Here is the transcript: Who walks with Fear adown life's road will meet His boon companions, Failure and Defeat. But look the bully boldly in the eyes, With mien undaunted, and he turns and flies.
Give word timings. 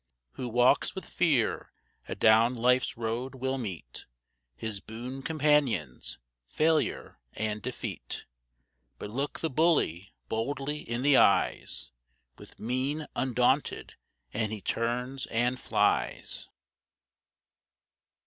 Who 0.31 0.49
walks 0.49 0.95
with 0.95 1.05
Fear 1.05 1.71
adown 2.09 2.55
life's 2.55 2.97
road 2.97 3.35
will 3.35 3.59
meet 3.59 4.07
His 4.55 4.79
boon 4.79 5.21
companions, 5.21 6.17
Failure 6.47 7.19
and 7.33 7.61
Defeat. 7.61 8.25
But 8.97 9.11
look 9.11 9.41
the 9.41 9.49
bully 9.51 10.15
boldly 10.27 10.79
in 10.79 11.03
the 11.03 11.17
eyes, 11.17 11.91
With 12.39 12.59
mien 12.59 13.05
undaunted, 13.15 13.93
and 14.33 14.51
he 14.51 14.59
turns 14.59 15.27
and 15.27 15.59
flies. 15.59 16.49